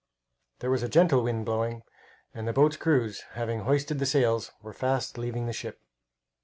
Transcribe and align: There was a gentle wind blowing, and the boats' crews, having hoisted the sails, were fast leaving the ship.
There 0.61 0.71
was 0.71 0.81
a 0.81 0.89
gentle 0.89 1.21
wind 1.21 1.45
blowing, 1.45 1.83
and 2.33 2.47
the 2.47 2.53
boats' 2.53 2.75
crews, 2.75 3.21
having 3.33 3.59
hoisted 3.59 3.99
the 3.99 4.07
sails, 4.07 4.51
were 4.63 4.73
fast 4.73 5.15
leaving 5.15 5.45
the 5.45 5.53
ship. 5.53 5.79